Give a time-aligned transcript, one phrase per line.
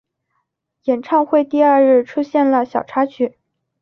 [0.85, 3.37] 演唱会第二日出现了小插曲。